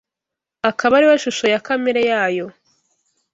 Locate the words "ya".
1.53-1.59